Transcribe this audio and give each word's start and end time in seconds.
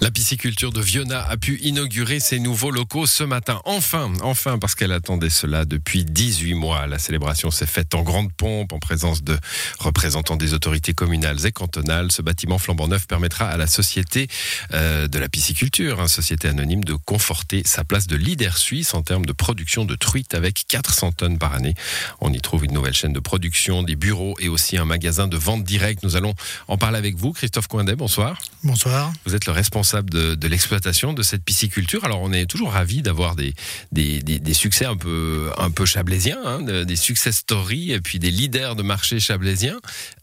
La 0.00 0.10
pisciculture 0.10 0.72
de 0.72 0.80
Viona 0.80 1.22
a 1.28 1.36
pu 1.36 1.58
inaugurer 1.62 2.20
ses 2.20 2.38
nouveaux 2.38 2.70
locaux 2.70 3.06
ce 3.06 3.22
matin. 3.22 3.60
Enfin, 3.66 4.10
enfin, 4.22 4.58
parce 4.58 4.74
qu'elle 4.74 4.92
attendait 4.92 5.28
cela 5.28 5.66
depuis 5.66 6.06
18 6.06 6.54
mois. 6.54 6.86
La 6.86 6.98
célébration 6.98 7.50
s'est 7.50 7.66
faite 7.66 7.94
en 7.94 8.02
grande 8.02 8.32
pompe, 8.32 8.72
en 8.72 8.78
présence 8.78 9.22
de 9.22 9.38
représentants 9.78 10.36
des 10.36 10.54
autorités 10.54 10.94
communales 10.94 11.44
et 11.44 11.52
cantonales. 11.52 12.12
Ce 12.12 12.22
bâtiment 12.22 12.56
flambant 12.56 12.88
neuf 12.88 13.06
permettra 13.06 13.46
à 13.46 13.58
la 13.58 13.66
société 13.66 14.28
euh, 14.72 15.06
de 15.06 15.18
la 15.18 15.28
pisciculture, 15.28 16.00
hein, 16.00 16.08
société 16.08 16.48
anonyme, 16.48 16.82
de 16.82 16.94
conforter 16.94 17.60
sa 17.66 17.84
place 17.84 18.06
de 18.06 18.16
leader 18.16 18.56
suisse 18.56 18.94
en 18.94 19.02
termes 19.02 19.26
de 19.26 19.32
production 19.32 19.84
de 19.84 19.96
truites 19.96 20.32
avec 20.32 20.64
400 20.66 21.12
tonnes 21.12 21.38
par 21.38 21.52
année. 21.52 21.74
On 22.22 22.32
y 22.32 22.40
trouve 22.40 22.64
une 22.64 22.72
nouvelle 22.72 22.94
chaîne 22.94 23.12
de 23.12 23.20
production, 23.20 23.82
des 23.82 23.96
bureaux 23.96 24.34
et 24.40 24.48
aussi 24.48 24.78
un 24.78 24.86
magasin 24.86 25.28
de 25.28 25.36
vente 25.36 25.62
directe. 25.62 26.02
Nous 26.04 26.16
allons 26.16 26.32
en 26.68 26.78
parler 26.78 26.96
avec 26.96 27.16
vous. 27.16 27.32
Christophe 27.32 27.66
Coindet, 27.66 27.96
bonsoir. 27.96 28.38
Bonsoir. 28.64 29.12
Vous 29.26 29.34
êtes 29.34 29.44
le 29.44 29.52
responsable 29.60 30.10
de, 30.10 30.48
l'exploitation 30.48 31.12
de 31.12 31.22
cette 31.22 31.44
pisciculture. 31.44 32.04
Alors 32.04 32.20
on 32.22 32.32
est 32.32 32.46
toujours 32.46 32.72
ravi 32.72 33.02
d'avoir 33.02 33.36
des, 33.36 33.54
des, 33.92 34.54
succès 34.54 34.86
un 34.86 34.96
peu, 34.96 35.50
un 35.58 35.70
peu 35.70 35.84
chablaisiens, 35.84 36.40
hein, 36.44 36.62
de- 36.62 36.84
des 36.84 36.96
success 36.96 37.36
stories 37.36 37.92
et 37.92 38.00
puis 38.00 38.18
des 38.18 38.30
leaders 38.30 38.74
de 38.74 38.82
marché 38.82 39.20
chablaisiens. 39.20 39.78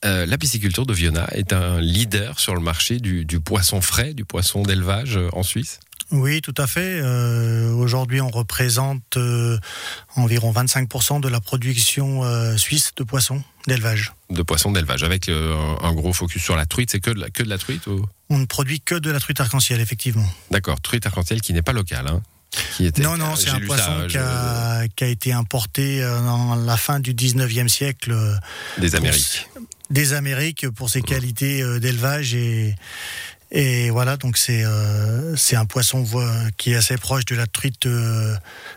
Euh, 0.06 0.26
la 0.26 0.38
pisciculture 0.38 0.86
de 0.86 0.94
Viona 0.94 1.28
est 1.32 1.54
un 1.54 1.80
leader 1.80 2.40
sur 2.40 2.56
le 2.56 2.62
marché 2.62 3.00
du, 3.00 3.26
du 3.26 3.40
poisson 3.40 3.80
frais, 3.82 4.14
du 4.14 4.26
poisson 4.26 4.64
d'élevage 4.64 5.18
euh, 5.18 5.30
en 5.34 5.44
Suisse. 5.44 5.80
Oui, 6.12 6.42
tout 6.42 6.54
à 6.58 6.68
fait. 6.68 7.00
Euh, 7.02 7.72
Aujourd'hui, 7.74 8.22
on 8.22 8.30
représente 8.30 9.18
euh, 9.18 9.58
environ 10.16 10.52
25% 10.54 11.20
de 11.22 11.28
la 11.28 11.40
production 11.42 12.24
euh, 12.24 12.56
suisse 12.58 12.92
de 12.96 13.04
poissons 13.04 13.44
d'élevage. 13.68 14.14
De 14.30 14.42
poisson 14.42 14.72
d'élevage, 14.72 15.04
avec 15.04 15.28
un, 15.30 15.94
gros 15.94 16.14
focus 16.14 16.42
sur 16.42 16.56
la 16.56 16.66
truite. 16.66 16.92
C'est 16.92 17.00
que 17.02 17.12
de 17.12 17.20
la, 17.20 17.30
que 17.30 17.44
de 17.44 17.50
la 17.50 17.58
truite 17.58 17.88
ou... 17.88 18.06
On 18.30 18.38
ne 18.38 18.46
produit 18.46 18.80
que 18.82 18.96
de 18.96 19.12
la 19.12 19.20
truite 19.20 19.40
arc-en-ciel, 19.42 19.82
effectivement. 19.82 20.26
D'accord, 20.52 20.80
truite 20.82 21.06
arc-en-ciel 21.06 21.42
qui 21.42 21.52
n'est 21.54 21.62
pas 21.62 21.74
locale. 21.74 22.08
Hein, 22.08 22.22
qui 22.78 22.86
était, 22.86 23.02
non, 23.02 23.18
non, 23.18 23.36
c'est 23.36 23.50
un 23.50 23.60
poisson 23.60 24.04
qui, 24.08 24.14
je- 24.14 24.20
a, 24.20 24.86
été 25.02 25.34
importé 25.34 26.02
dans 26.02 26.56
la 26.56 26.78
fin 26.78 27.00
du 27.02 27.14
19e 27.14 27.68
siècle 27.68 28.16
des 28.78 28.90
pour- 28.90 29.00
Amériques. 29.00 29.48
des 29.90 30.14
Amériques 30.14 30.70
pour 30.70 30.90
ses 30.90 31.02
qualités 31.02 31.62
euh, 31.62 31.80
d'élevage 31.80 32.34
et 32.34 32.74
et 33.52 33.90
voilà 33.90 34.18
donc 34.18 34.38
c'est 34.38 34.64
euh, 34.66 35.36
un 35.54 35.66
poisson 35.66 36.04
vo- 36.04 36.22
qui 36.58 36.72
est 36.72 36.76
assez 36.76 36.98
proche 36.98 37.26
de 37.26 37.36
la 37.36 37.48
truite 37.48 37.86
euh, 37.86 38.36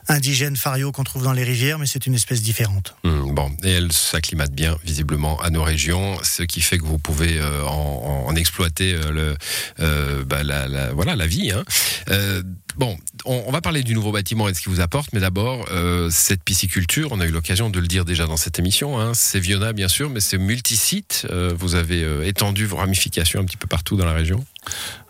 indigène 0.09 0.57
fario 0.57 0.93
qu'on 0.93 1.05
trouve 1.05 1.25
dans 1.25 1.33
les 1.33 1.45
rivières 1.45 1.79
mais 1.79 1.87
c'est 1.87 2.07
une 2.07 2.15
espèce 2.15 2.43
différente. 2.43 2.95
Hum, 3.05 3.35
bon, 3.35 3.51
et 3.65 3.71
elle 3.73 3.93
s'acclimate 3.93 4.53
bien 4.53 4.77
visiblement 4.85 5.41
à 5.41 5.51
nos 5.51 5.63
régions, 5.63 6.17
ce 6.23 6.43
qui 6.43 6.61
fait 6.61 6.79
que 6.79 6.85
vous 6.85 6.99
pouvez 6.99 7.39
euh, 7.39 7.65
en, 7.65 8.35
exploiter 8.37 8.95
euh, 8.95 9.11
le, 9.11 9.37
euh, 9.81 10.25
bah, 10.25 10.43
la, 10.45 10.93
voilà 10.93 11.17
la 11.17 11.27
vie. 11.27 11.51
Hein. 11.51 11.65
Euh, 12.11 12.43
bon, 12.77 12.97
on, 13.25 13.51
va 13.51 13.61
parler 13.61 13.83
du 13.83 13.95
nouveau 13.95 14.13
bâtiment 14.13 14.49
et 14.49 14.53
de 14.53 14.57
ce 14.57 14.63
qu'il 14.63 14.73
vous 14.73 14.81
apporte, 14.81 15.13
mais 15.13 15.21
d'abord 15.21 15.67
euh, 15.71 16.09
cette 16.11 16.43
pisciculture. 16.43 17.09
On 17.13 17.21
a 17.21 17.27
eu 17.27 17.31
l'occasion 17.31 17.71
de 17.71 17.81
le 17.81 17.87
dire 17.87 18.05
déjà 18.05 18.27
dans 18.27 18.37
cette 18.37 18.59
émission. 18.59 18.99
Hein, 18.99 19.13
c'est 19.15 19.41
Viona 19.41 19.73
bien 19.73 19.89
sûr, 19.89 20.11
mais 20.11 20.21
c'est 20.21 20.39
multisite. 20.39 21.27
Euh, 21.31 21.53
vous 21.57 21.75
avez 21.75 22.03
euh, 22.03 22.27
étendu 22.27 22.67
vos 22.67 22.77
ramifications 22.77 23.41
un 23.41 23.45
petit 23.45 23.57
peu 23.57 23.67
partout 23.67 23.97
dans 23.97 24.05
la 24.05 24.13
région. 24.13 24.45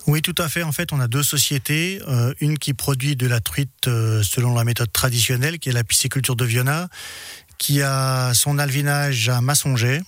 Oui, 0.07 0.23
tout 0.23 0.35
à 0.39 0.49
fait. 0.49 0.63
En 0.63 0.73
fait, 0.73 0.93
on 0.93 1.01
a 1.01 1.09
deux 1.09 1.23
sociétés. 1.23 2.01
Une 2.41 2.59
qui 2.59 2.75
produit 2.75 3.17
de 3.17 3.27
la 3.27 3.41
truite 3.41 3.85
selon 3.85 4.55
la 4.55 4.65
méthode 4.65 4.91
traditionnelle, 4.91 5.59
qui 5.59 5.69
est 5.69 5.73
la 5.73 5.85
pisciculture 5.85 6.37
de 6.37 6.45
Viona, 6.45 6.89
qui 7.59 7.83
a 7.83 8.33
son 8.35 8.59
alvinage 8.59 9.29
à 9.29 9.41
Massonger 9.41 10.01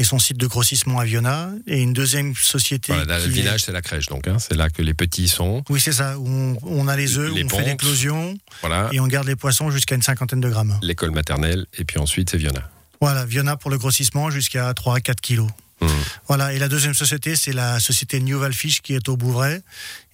et 0.00 0.04
son 0.04 0.18
site 0.18 0.36
de 0.38 0.46
grossissement 0.46 0.98
à 0.98 1.04
Viona. 1.04 1.50
Et 1.66 1.80
une 1.82 1.92
deuxième 1.92 2.34
société. 2.34 2.92
Voilà, 2.92 3.18
le 3.18 3.24
est- 3.26 3.28
village, 3.28 3.60
c'est 3.64 3.72
la 3.72 3.82
crèche, 3.82 4.06
donc 4.06 4.26
hein, 4.26 4.38
c'est 4.38 4.54
là 4.56 4.70
que 4.70 4.82
les 4.82 4.94
petits 4.94 5.28
sont. 5.28 5.62
Oui, 5.68 5.78
c'est 5.80 5.92
ça. 5.92 6.18
Où 6.18 6.26
on, 6.28 6.56
on 6.62 6.88
a 6.88 6.96
les 6.96 7.18
œufs, 7.18 7.32
Les 7.34 7.42
où 7.42 7.46
on 7.46 7.48
pontes. 7.48 7.60
fait 7.60 7.66
l'éclosion 7.66 8.36
Voilà, 8.62 8.88
et 8.92 8.98
on 9.00 9.06
garde 9.06 9.26
les 9.28 9.36
poissons 9.36 9.70
jusqu'à 9.70 9.94
une 9.94 10.02
cinquantaine 10.02 10.40
de 10.40 10.48
grammes. 10.48 10.78
l'école 10.82 11.10
maternelle, 11.12 11.66
et 11.78 11.84
puis 11.84 11.98
ensuite 11.98 12.30
c'est 12.30 12.38
Viona. 12.38 12.68
Voilà, 13.00 13.24
Viona 13.26 13.56
pour 13.56 13.70
le 13.70 13.78
grossissement 13.78 14.30
jusqu'à 14.30 14.72
3 14.74 14.96
à 14.96 15.00
4 15.00 15.20
kilos. 15.20 15.48
Hum. 15.82 15.88
Voilà, 16.28 16.52
et 16.52 16.58
la 16.58 16.68
deuxième 16.68 16.92
société, 16.94 17.36
c'est 17.36 17.52
la 17.54 17.80
société 17.80 18.20
New 18.20 18.38
Valfish 18.38 18.82
qui 18.82 18.94
est 18.94 19.08
au 19.08 19.16
Bouvray 19.16 19.62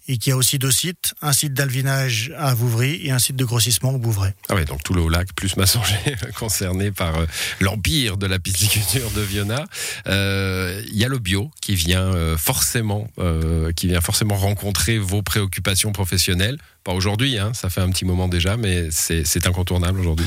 et 0.09 0.19
qui 0.19 0.31
a 0.31 0.37
aussi 0.37 0.59
deux 0.59 0.71
sites, 0.71 1.15
un 1.23 1.33
site 1.33 1.53
d'alvinage 1.53 2.33
à 2.37 2.55
Vouvry 2.55 3.01
et 3.03 3.11
un 3.11 3.19
site 3.19 3.37
de 3.37 3.45
grossissement 3.45 3.91
au 3.91 3.99
Bouvray. 3.99 4.35
Ah 4.49 4.55
ouais, 4.55 4.65
donc 4.65 4.83
tout 4.83 4.95
le 4.95 5.01
Haut-Lac 5.01 5.33
plus 5.35 5.57
Massonger 5.57 6.17
concerné 6.39 6.93
par 6.93 7.17
euh, 7.17 7.27
l'empire 7.61 8.17
de 8.17 8.27
la 8.27 8.39
pisciculture 8.39 9.11
de 9.11 9.21
Viona. 9.21 9.65
Euh, 10.07 10.83
Il 10.89 10.97
y 10.97 11.05
a 11.05 11.09
le 11.09 11.19
bio 11.19 11.51
qui 11.61 11.75
vient 11.75 12.15
euh, 12.15 12.37
forcément, 12.37 13.09
qui 13.77 13.89
vient 13.89 14.01
forcément 14.01 14.37
rencontrer 14.37 14.99
vos 14.99 15.23
préoccupations 15.23 15.93
professionnelles. 15.93 16.59
Pas 16.85 16.93
aujourd'hui, 16.93 17.39
hein, 17.39 17.53
ça 17.55 17.71
fait 17.71 17.81
un 17.81 17.91
petit 17.91 18.05
moment 18.05 18.29
déjà, 18.29 18.57
mais 18.57 18.89
c'est 18.91 19.47
incontournable 19.47 20.01
aujourd'hui. 20.01 20.27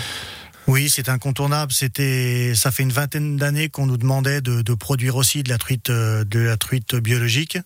Oui, 0.69 0.87
c'est 0.89 1.09
incontournable. 1.09 1.71
C'était, 1.73 2.53
ça 2.55 2.69
fait 2.71 2.83
une 2.83 2.91
vingtaine 2.91 3.37
d'années 3.37 3.69
qu'on 3.69 3.87
nous 3.87 3.97
demandait 3.97 4.41
de, 4.41 4.61
de 4.61 4.73
produire 4.73 5.15
aussi 5.15 5.41
de 5.41 5.49
la 5.49 5.57
truite, 5.57 5.89
euh, 5.89 6.23
de 6.23 6.39
la 6.39 6.57
truite 6.57 6.95
biologique. 6.95 7.57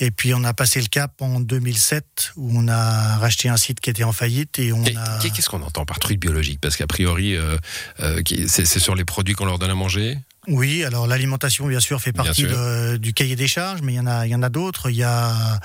Et 0.00 0.10
puis 0.10 0.32
on 0.32 0.42
a 0.44 0.54
passé 0.54 0.80
le 0.80 0.86
cap 0.86 1.20
en 1.20 1.40
2007 1.40 2.32
où 2.36 2.50
on 2.54 2.68
a 2.68 3.18
racheté 3.18 3.48
un 3.48 3.56
site 3.56 3.80
qui 3.80 3.90
était 3.90 4.04
en 4.04 4.12
faillite 4.12 4.58
et 4.58 4.72
on 4.72 4.82
a. 4.82 5.18
Qu'est-ce 5.18 5.48
qu'on 5.48 5.62
entend 5.62 5.84
par 5.84 5.98
truite 5.98 6.20
biologique? 6.20 6.60
Parce 6.60 6.76
qu'a 6.76 6.86
priori, 6.86 7.36
euh, 7.36 7.56
euh, 8.00 8.22
c'est 8.46 8.66
sur 8.66 8.94
les 8.94 9.04
produits 9.04 9.34
qu'on 9.34 9.46
leur 9.46 9.58
donne 9.58 9.70
à 9.70 9.74
manger? 9.74 10.18
Oui, 10.48 10.82
alors 10.84 11.06
l'alimentation, 11.06 11.66
bien 11.66 11.80
sûr, 11.80 12.00
fait 12.00 12.12
partie 12.12 12.42
sûr. 12.42 12.50
de- 12.50 12.96
du 12.96 13.12
cahier 13.12 13.36
des 13.36 13.48
charges, 13.48 13.80
mais 13.82 13.92
il 13.92 13.96
y 13.96 14.00
en 14.00 14.06
a, 14.06 14.26
il 14.26 14.30
y 14.30 14.34
en 14.34 14.42
a 14.42 14.48
d'autres. 14.48 14.88
Il 14.90 14.96
y 14.96 15.02
a 15.02 15.60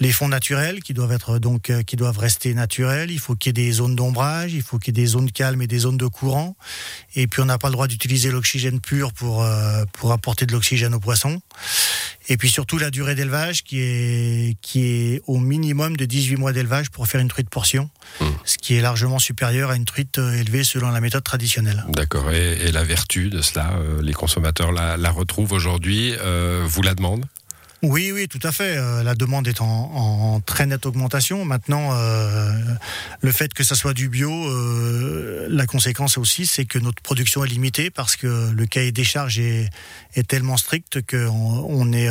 les 0.00 0.10
fonds 0.12 0.28
naturels 0.28 0.82
qui 0.82 0.94
doivent 0.94 1.12
être 1.12 1.38
donc 1.38 1.68
euh, 1.70 1.82
qui 1.82 1.96
doivent 1.96 2.18
rester 2.18 2.54
naturels. 2.54 3.10
Il 3.10 3.18
faut 3.18 3.34
qu'il 3.36 3.50
y 3.50 3.60
ait 3.60 3.64
des 3.66 3.72
zones 3.72 3.94
d'ombrage, 3.94 4.52
il 4.54 4.62
faut 4.62 4.78
qu'il 4.78 4.96
y 4.96 5.00
ait 5.00 5.02
des 5.04 5.08
zones 5.10 5.30
calmes 5.30 5.60
et 5.62 5.66
des 5.66 5.78
zones 5.80 5.98
de 5.98 6.06
courant. 6.06 6.56
Et 7.14 7.26
puis 7.26 7.42
on 7.42 7.44
n'a 7.46 7.58
pas 7.58 7.68
le 7.68 7.72
droit 7.72 7.88
d'utiliser 7.88 8.30
l'oxygène 8.30 8.80
pur 8.80 9.12
pour 9.12 9.42
euh, 9.42 9.84
pour 9.92 10.12
apporter 10.12 10.46
de 10.46 10.52
l'oxygène 10.52 10.94
aux 10.94 11.00
poissons. 11.00 11.40
Et 12.32 12.38
puis 12.38 12.48
surtout 12.48 12.78
la 12.78 12.90
durée 12.90 13.14
d'élevage 13.14 13.62
qui 13.62 13.78
est 13.80 14.56
qui 14.62 14.86
est 14.86 15.22
au 15.26 15.36
minimum 15.38 15.98
de 15.98 16.06
18 16.06 16.36
mois 16.36 16.52
d'élevage 16.52 16.88
pour 16.88 17.06
faire 17.06 17.20
une 17.20 17.28
truite 17.28 17.50
portion, 17.50 17.90
Mmh. 18.20 18.24
ce 18.44 18.56
qui 18.58 18.74
est 18.74 18.80
largement 18.80 19.18
supérieur 19.18 19.70
à 19.70 19.76
une 19.76 19.84
truite 19.84 20.18
euh, 20.18 20.32
élevée 20.40 20.64
selon 20.64 20.90
la 20.90 21.00
méthode 21.00 21.24
traditionnelle. 21.24 21.84
D'accord. 21.88 22.30
Et, 22.30 22.52
et 22.68 22.72
la 22.72 22.84
vertu 22.84 23.28
de 23.28 23.40
cela, 23.42 23.72
euh, 23.74 24.00
les 24.02 24.12
consommateurs 24.12 24.72
la, 24.72 24.96
la 24.96 25.10
retrouvent 25.10 25.52
aujourd'hui, 25.52 26.14
euh, 26.20 26.64
vous 26.66 26.82
la 26.82 26.94
demandent? 26.94 27.24
Oui, 27.82 28.12
oui, 28.12 28.28
tout 28.28 28.38
à 28.44 28.52
fait. 28.52 28.76
Euh, 28.76 29.02
la 29.02 29.16
demande 29.16 29.48
est 29.48 29.60
en, 29.60 29.66
en 29.66 30.40
très 30.40 30.66
nette 30.66 30.86
augmentation. 30.86 31.44
Maintenant, 31.44 31.90
euh, 31.92 32.52
le 33.20 33.32
fait 33.32 33.52
que 33.52 33.64
ça 33.64 33.74
soit 33.74 33.92
du 33.92 34.08
bio, 34.08 34.30
euh, 34.30 35.48
la 35.50 35.66
conséquence 35.66 36.16
aussi, 36.16 36.46
c'est 36.46 36.64
que 36.64 36.78
notre 36.78 37.02
production 37.02 37.44
est 37.44 37.48
limitée 37.48 37.90
parce 37.90 38.14
que 38.14 38.50
le 38.52 38.66
cahier 38.66 38.92
des 38.92 39.02
charges 39.02 39.40
est, 39.40 39.68
est 40.14 40.26
tellement 40.26 40.56
strict 40.56 41.00
qu'on 41.10 41.26
on 41.68 41.92
est. 41.92 42.06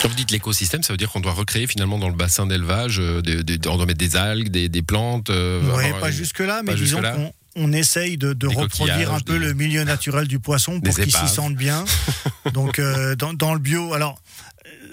Quand 0.00 0.08
vous 0.08 0.14
dites 0.14 0.30
l'écosystème, 0.30 0.82
ça 0.82 0.94
veut 0.94 0.96
dire 0.96 1.10
qu'on 1.10 1.20
doit 1.20 1.32
recréer 1.32 1.66
finalement 1.66 1.98
dans 1.98 2.08
le 2.08 2.16
bassin 2.16 2.46
d'élevage, 2.46 2.98
on 2.98 3.76
doit 3.76 3.86
mettre 3.86 3.98
des 3.98 4.16
algues, 4.16 4.48
des, 4.48 4.70
des 4.70 4.82
plantes. 4.82 5.28
avoir 5.28 6.00
pas 6.00 6.08
une- 6.08 6.16
jusque-là, 6.16 6.62
mais 6.64 6.74
disons 6.76 7.02
qu'on 7.02 7.32
on 7.56 7.72
essaye 7.72 8.16
de, 8.16 8.32
de 8.32 8.46
reproduire 8.46 9.12
un 9.14 9.20
peu 9.20 9.38
des- 9.38 9.46
le 9.46 9.52
milieu 9.54 9.84
naturel 9.84 10.26
du 10.28 10.38
poisson 10.38 10.80
pour 10.84 10.94
qu'il 10.94 11.12
s'y 11.12 11.28
sente 11.28 11.54
bien. 11.54 11.84
Donc, 12.54 12.78
euh, 12.78 13.14
dans, 13.16 13.32
dans 13.34 13.52
le 13.54 13.60
bio, 13.60 13.92
alors 13.94 14.18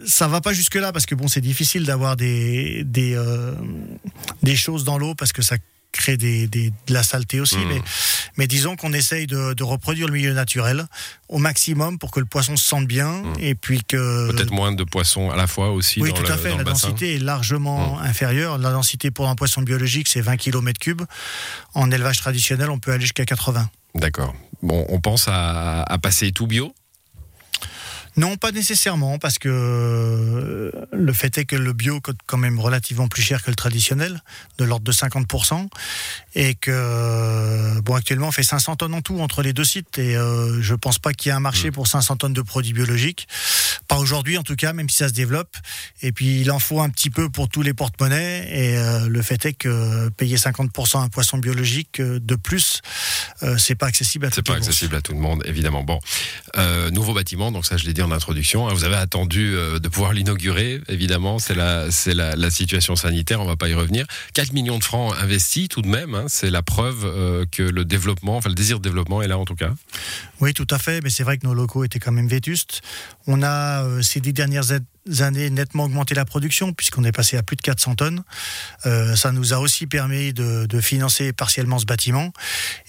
ça 0.05 0.27
va 0.27 0.39
pas 0.41 0.53
jusque 0.53 0.75
là 0.75 0.91
parce 0.91 1.05
que 1.05 1.15
bon, 1.15 1.27
c'est 1.27 1.41
difficile 1.41 1.85
d'avoir 1.85 2.15
des 2.15 2.83
des 2.85 3.15
euh, 3.15 3.53
des 4.43 4.55
choses 4.55 4.83
dans 4.83 4.97
l'eau 4.97 5.13
parce 5.15 5.33
que 5.33 5.41
ça 5.41 5.57
crée 5.91 6.17
des, 6.17 6.47
des- 6.47 6.69
de 6.87 6.93
la 6.93 7.03
saleté 7.03 7.39
aussi. 7.39 7.57
Mhm. 7.57 7.67
Mais, 7.67 7.81
mais 8.39 8.47
disons 8.47 8.75
qu'on 8.75 8.93
essaye 8.93 9.27
de, 9.27 9.53
de 9.53 9.63
reproduire 9.63 10.07
le 10.07 10.13
milieu 10.13 10.33
naturel 10.33 10.85
au 11.27 11.37
maximum 11.37 11.99
pour 11.99 12.09
que 12.09 12.19
le 12.19 12.25
poisson 12.25 12.55
se 12.57 12.65
sente 12.65 12.87
bien 12.87 13.11
Mhm. 13.21 13.33
et 13.39 13.53
puis 13.53 13.81
que 13.83 14.31
Peut-être 14.31 14.51
moins 14.51 14.71
de 14.71 14.83
poissons 14.83 15.29
à 15.29 15.35
la 15.35 15.45
fois 15.45 15.69
aussi 15.71 16.01
oui, 16.01 16.09
dans 16.09 16.15
tout 16.15 16.23
le, 16.23 16.31
à 16.31 16.37
fait. 16.37 16.49
dans 16.51 16.57
La 16.57 16.63
densité 16.63 17.15
est 17.15 17.19
largement 17.19 17.99
inférieure. 17.99 18.57
La 18.57 18.71
densité 18.71 19.11
pour 19.11 19.27
un 19.29 19.35
poisson 19.35 19.61
biologique, 19.61 20.07
c'est 20.07 20.21
20 20.21 20.35
km3. 20.37 21.05
En 21.75 21.91
élevage 21.91 22.19
traditionnel, 22.19 22.69
on 22.69 22.79
peut 22.79 22.91
aller 22.93 23.01
jusqu'à 23.01 23.25
80. 23.25 23.69
D'accord. 23.95 24.33
Bon, 24.63 24.85
on 24.89 24.99
pense 25.01 25.27
à, 25.27 25.83
à 25.83 25.97
passer 25.97 26.31
tout 26.31 26.47
bio. 26.47 26.73
Non, 28.17 28.37
pas 28.37 28.51
nécessairement, 28.51 29.19
parce 29.19 29.39
que 29.39 29.49
euh, 29.49 30.71
le 30.91 31.13
fait 31.13 31.37
est 31.37 31.45
que 31.45 31.55
le 31.55 31.73
bio 31.73 32.01
coûte 32.01 32.19
quand 32.25 32.37
même 32.37 32.59
relativement 32.59 33.07
plus 33.07 33.21
cher 33.21 33.43
que 33.43 33.49
le 33.49 33.55
traditionnel, 33.55 34.21
de 34.57 34.65
l'ordre 34.65 34.83
de 34.83 34.91
50%, 34.91 35.69
et 36.35 36.55
que, 36.55 36.71
euh, 36.73 37.81
bon, 37.81 37.95
actuellement, 37.95 38.27
on 38.27 38.31
fait 38.31 38.43
500 38.43 38.77
tonnes 38.77 38.93
en 38.93 39.01
tout 39.01 39.19
entre 39.19 39.41
les 39.41 39.53
deux 39.53 39.63
sites, 39.63 39.97
et 39.97 40.15
euh, 40.15 40.61
je 40.61 40.75
pense 40.75 40.99
pas 40.99 41.13
qu'il 41.13 41.29
y 41.29 41.31
ait 41.31 41.35
un 41.35 41.39
marché 41.39 41.71
pour 41.71 41.87
500 41.87 42.17
tonnes 42.17 42.33
de 42.33 42.41
produits 42.41 42.73
biologiques. 42.73 43.27
Pas 43.89 43.97
aujourd'hui, 43.97 44.37
en 44.37 44.43
tout 44.43 44.55
cas, 44.55 44.71
même 44.71 44.87
si 44.87 44.97
ça 44.97 45.09
se 45.09 45.13
développe. 45.13 45.57
Et 46.03 46.11
puis, 46.13 46.39
il 46.39 46.51
en 46.51 46.59
faut 46.59 46.79
un 46.79 46.89
petit 46.89 47.09
peu 47.09 47.29
pour 47.29 47.49
tous 47.49 47.63
les 47.63 47.73
porte-monnaies, 47.73 48.47
et 48.49 48.77
euh, 48.77 49.07
le 49.09 49.21
fait 49.21 49.45
est 49.45 49.53
que 49.53 50.09
payer 50.09 50.37
50% 50.37 51.01
un 51.01 51.09
poisson 51.09 51.37
biologique 51.39 51.99
euh, 51.99 52.19
de 52.19 52.35
plus, 52.35 52.81
euh, 53.43 53.57
c'est 53.57 53.73
pas 53.75 53.87
accessible 53.87 54.27
à 54.27 54.29
C'est 54.29 54.35
toutes 54.37 54.47
pas 54.47 54.53
les 54.53 54.59
bourses. 54.59 54.69
accessible 54.69 54.95
à 54.95 55.01
tout 55.01 55.13
le 55.13 55.19
monde, 55.19 55.43
évidemment. 55.45 55.83
Bon, 55.83 55.99
euh, 56.57 56.91
nouveau 56.91 57.13
bâtiment, 57.13 57.51
donc 57.51 57.65
ça 57.65 57.77
je 57.77 57.85
l'ai 57.85 57.93
dit 57.93 58.01
en 58.03 58.11
introduction, 58.11 58.67
hein, 58.67 58.73
vous 58.73 58.83
avez 58.83 58.95
attendu 58.95 59.51
de 59.53 59.87
pouvoir 59.87 60.13
l'inaugurer. 60.13 60.81
Évidemment, 60.87 61.39
c'est 61.39 61.55
la, 61.55 61.89
c'est 61.91 62.13
la, 62.13 62.35
la, 62.35 62.51
situation 62.51 62.95
sanitaire. 62.95 63.41
On 63.41 63.45
va 63.45 63.55
pas 63.55 63.69
y 63.69 63.73
revenir. 63.73 64.05
4 64.35 64.53
millions 64.53 64.77
de 64.77 64.83
francs 64.83 65.15
investis 65.19 65.67
tout 65.67 65.81
de 65.81 65.87
même. 65.87 66.13
Hein, 66.13 66.25
c'est 66.27 66.51
la 66.51 66.61
preuve 66.61 67.47
que 67.51 67.63
le 67.63 67.85
développement, 67.85 68.37
enfin 68.37 68.49
le 68.49 68.55
désir 68.55 68.77
de 68.79 68.83
développement 68.83 69.21
est 69.23 69.27
là 69.27 69.37
en 69.39 69.45
tout 69.45 69.55
cas. 69.55 69.73
Oui, 70.41 70.53
tout 70.53 70.67
à 70.69 70.77
fait. 70.77 71.01
Mais 71.01 71.09
c'est 71.09 71.23
vrai 71.23 71.37
que 71.37 71.47
nos 71.47 71.53
locaux 71.53 71.83
étaient 71.83 71.99
quand 71.99 72.11
même 72.11 72.27
vétustes. 72.27 72.81
On 73.27 73.41
a 73.43 73.78
ces 74.01 74.19
dix 74.19 74.33
dernières 74.33 74.71
années 75.19 75.49
nettement 75.49 75.85
augmenté 75.85 76.13
la 76.15 76.25
production 76.25 76.73
puisqu'on 76.73 77.03
est 77.03 77.11
passé 77.11 77.37
à 77.37 77.43
plus 77.43 77.55
de 77.55 77.61
400 77.61 77.95
tonnes. 77.95 78.23
Euh, 78.85 79.15
ça 79.15 79.31
nous 79.31 79.53
a 79.53 79.57
aussi 79.57 79.87
permis 79.87 80.33
de, 80.33 80.67
financer 80.81 81.33
partiellement 81.33 81.77
ce 81.77 81.85
bâtiment. 81.85 82.31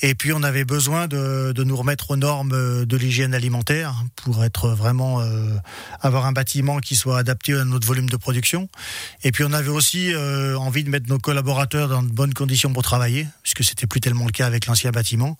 Et 0.00 0.14
puis 0.14 0.32
on 0.32 0.42
avait 0.42 0.64
besoin 0.64 1.08
de, 1.08 1.52
nous 1.56 1.76
remettre 1.76 2.12
aux 2.12 2.16
normes 2.16 2.84
de 2.84 2.96
l'hygiène 2.96 3.34
alimentaire 3.34 3.94
pour 4.16 4.44
être 4.44 4.68
vraiment 4.70 5.20
euh, 5.20 5.56
avoir 6.00 6.26
un 6.26 6.32
bâtiment 6.32 6.78
qui 6.78 6.94
soit 6.94 7.18
adapté 7.18 7.54
à 7.54 7.64
notre 7.64 7.86
volume 7.86 8.08
de 8.08 8.16
production. 8.16 8.68
Et 9.24 9.32
puis 9.32 9.44
on 9.44 9.52
avait 9.52 9.70
aussi 9.70 10.12
euh, 10.12 10.56
envie 10.56 10.84
de 10.84 10.90
mettre 10.90 11.08
nos 11.08 11.18
collaborateurs 11.18 11.88
dans 11.88 12.02
de 12.02 12.12
bonnes 12.12 12.34
conditions 12.34 12.72
pour 12.72 12.82
travailler 12.82 13.26
puisque 13.42 13.64
c'était 13.64 13.86
plus 13.86 14.00
tellement 14.00 14.26
le 14.26 14.32
cas 14.32 14.46
avec 14.46 14.66
l'ancien 14.66 14.90
bâtiment. 14.90 15.36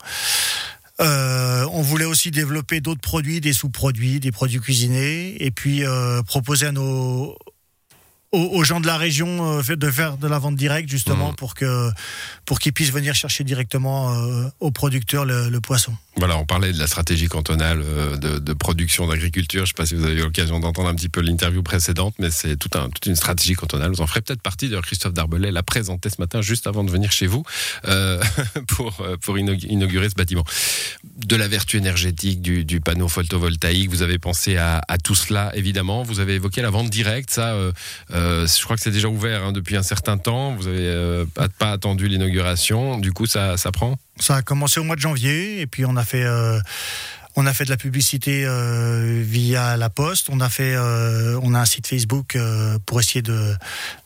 Euh, 1.01 1.67
on 1.73 1.83
voulait 1.83 2.05
aussi 2.05 2.31
développer 2.31 2.81
d'autres 2.81 3.01
produits, 3.01 3.41
des 3.41 3.53
sous-produits, 3.53 4.21
des 4.21 4.33
produits 4.33 4.61
cuisinés, 4.61 5.37
et 5.43 5.51
puis 5.51 5.85
euh, 5.85 6.23
proposer 6.23 6.67
à 6.67 6.73
nos 6.73 7.37
aux, 8.33 8.63
gens 8.65 8.81
de 8.81 8.87
la 8.87 8.97
région 8.97 9.59
euh, 9.59 9.77
de 9.77 9.91
faire 9.91 10.17
de 10.17 10.29
la 10.29 10.39
vente 10.39 10.57
directe 10.57 10.89
justement 10.89 11.33
mmh. 11.33 11.37
pour 11.37 11.55
que 11.55 11.91
pour 12.45 12.59
qu'ils 12.59 12.73
puissent 12.73 12.93
venir 12.93 13.15
chercher 13.15 13.45
directement 13.45 14.15
euh, 14.15 14.49
aux 14.61 14.71
producteurs 14.71 15.25
le, 15.25 15.61
poisson. 15.61 15.93
Voilà, 16.21 16.37
on 16.37 16.45
parlait 16.45 16.71
de 16.75 16.79
la 16.79 16.87
stratégie 16.87 17.29
cantonale 17.29 17.81
euh, 17.83 18.17
de, 18.19 18.53
production 18.53 19.07
d'agriculture. 19.07 19.61
Je 19.61 19.63
ne 19.63 19.67
sais 19.69 19.75
pas 19.75 19.87
si 19.87 19.95
vous 19.95 20.05
avez 20.05 20.17
eu 20.17 20.19
l'occasion 20.19 20.61
d'entendre 20.61 20.89
un 20.89 20.95
petit 20.95 21.09
peu 21.09 21.23
l'interview 21.23 21.63
précédente, 21.63 22.15
mais 22.19 22.31
c'est 22.31 22.57
toute 22.57 22.77
une 23.07 23.17
stratégie 23.17 23.55
cantonale. 23.55 23.91
Vous 23.91 24.03
en 24.03 24.07
ferez 24.07 24.21
peut-être 24.21 24.43
partie. 24.43 24.69
D'ailleurs, 24.69 24.85
Christophe 24.85 25.15
Darbelay 25.15 25.51
l'a 25.51 25.63
présenté 25.63 26.11
ce 26.11 26.21
matin 26.21 26.43
juste 26.43 26.67
avant 26.67 26.85
de 26.85 26.91
venir 26.91 27.11
chez 27.11 27.27
vous 27.27 27.43
pour 28.69 29.03
pour 29.23 29.39
inaugurer 29.39 30.11
ce 30.11 30.15
bâtiment. 30.15 30.45
De 31.05 31.37
la 31.37 31.49
vertu 31.49 31.79
énergétique 31.79 32.43
du, 32.43 32.81
panneau 32.81 33.09
photovoltaïque, 33.09 33.89
vous 33.89 34.03
avez 34.03 34.19
pensé 34.19 34.59
à, 34.59 34.83
tout 35.03 35.15
cela 35.15 35.53
évidemment. 35.55 36.03
Vous 36.03 36.21
avez 36.21 36.35
évoqué 36.35 36.61
la 36.61 36.69
vente 36.69 36.91
directe, 36.91 37.31
ça. 37.31 37.55
Euh, 37.55 38.47
je 38.47 38.63
crois 38.65 38.77
que 38.77 38.83
c'est 38.83 38.91
déjà 38.91 39.09
ouvert 39.09 39.43
hein, 39.45 39.53
depuis 39.53 39.77
un 39.77 39.83
certain 39.83 40.19
temps. 40.19 40.55
Vous 40.55 40.65
n'avez 40.65 40.87
euh, 40.87 41.25
pas, 41.59 41.71
attendu 41.71 42.09
l'inauguration. 42.09 42.99
Du 42.99 43.13
coup, 43.13 43.25
ça 43.25 43.57
prend? 43.73 43.97
Ça 44.21 44.37
a 44.37 44.43
commencé 44.43 44.79
au 44.81 44.85
mois 44.85 44.97
de 44.97 45.01
janvier 45.01 45.61
et 45.61 45.67
puis 45.67 45.85
on 45.85 45.97
a 45.97 46.05
fait. 46.05 46.25
Euh, 46.25 46.61
on 47.37 47.47
a 47.47 47.55
fait 47.55 47.65
de 47.65 47.71
la 47.71 47.77
publicité 47.77 48.45
via 49.23 49.77
la 49.77 49.89
poste. 49.89 50.29
On 50.31 50.41
a 50.41 50.49
fait, 50.49 50.77
on 50.77 51.55
a 51.55 51.61
un 51.61 51.65
site 51.65 51.87
Facebook 51.87 52.37
pour 52.87 52.99
essayer 52.99 53.23
de, 53.23 53.55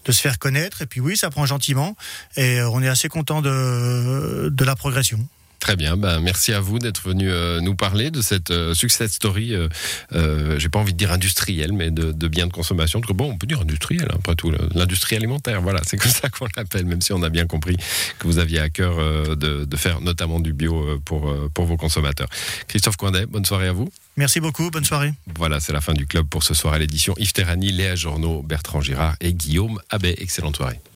de 0.04 0.12
se 0.12 0.20
faire 0.20 0.38
connaître. 0.38 0.82
Et 0.82 0.86
puis 0.86 1.00
oui, 1.00 1.16
ça 1.16 1.30
prend 1.30 1.46
gentiment. 1.46 1.96
Et 2.36 2.60
on 2.60 2.82
est 2.82 2.88
assez 2.88 3.08
content 3.08 3.40
de, 3.40 4.50
de 4.52 4.64
la 4.64 4.76
progression. 4.76 5.26
Très 5.64 5.76
bien, 5.76 5.96
ben, 5.96 6.20
merci 6.20 6.52
à 6.52 6.60
vous 6.60 6.78
d'être 6.78 7.00
venu 7.08 7.30
euh, 7.30 7.58
nous 7.62 7.74
parler 7.74 8.10
de 8.10 8.20
cette 8.20 8.50
euh, 8.50 8.74
success 8.74 9.12
story, 9.12 9.54
euh, 9.54 9.66
euh, 10.12 10.58
j'ai 10.58 10.68
pas 10.68 10.78
envie 10.78 10.92
de 10.92 10.98
dire 10.98 11.10
industrielle, 11.10 11.72
mais 11.72 11.90
de, 11.90 12.12
de 12.12 12.28
biens 12.28 12.46
de 12.46 12.52
consommation. 12.52 13.00
Bon, 13.00 13.30
on 13.30 13.38
peut 13.38 13.46
dire 13.46 13.62
industrielle, 13.62 14.08
hein, 14.10 14.16
après 14.18 14.34
tout, 14.34 14.52
l'industrie 14.74 15.16
alimentaire, 15.16 15.62
voilà, 15.62 15.80
c'est 15.86 15.96
comme 15.96 16.10
ça 16.10 16.28
qu'on 16.28 16.48
l'appelle, 16.54 16.84
même 16.84 17.00
si 17.00 17.14
on 17.14 17.22
a 17.22 17.30
bien 17.30 17.46
compris 17.46 17.78
que 18.18 18.26
vous 18.26 18.38
aviez 18.38 18.58
à 18.58 18.68
cœur 18.68 18.98
de, 19.38 19.64
de, 19.64 19.76
faire 19.78 20.02
notamment 20.02 20.38
du 20.38 20.52
bio 20.52 21.00
pour, 21.06 21.34
pour 21.54 21.64
vos 21.64 21.78
consommateurs. 21.78 22.28
Christophe 22.68 22.98
Coindet, 22.98 23.24
bonne 23.24 23.46
soirée 23.46 23.68
à 23.68 23.72
vous. 23.72 23.90
Merci 24.18 24.40
beaucoup, 24.40 24.70
bonne 24.70 24.84
soirée. 24.84 25.14
Voilà, 25.34 25.60
c'est 25.60 25.72
la 25.72 25.80
fin 25.80 25.94
du 25.94 26.06
club 26.06 26.26
pour 26.26 26.42
ce 26.42 26.52
soir 26.52 26.74
à 26.74 26.78
l'édition. 26.78 27.14
Yves 27.16 27.32
Terrani, 27.32 27.72
Léa 27.72 27.96
Journaux, 27.96 28.42
Bertrand 28.42 28.82
Girard 28.82 29.16
et 29.22 29.32
Guillaume 29.32 29.80
Abbé. 29.88 30.14
Excellente 30.18 30.56
soirée. 30.56 30.78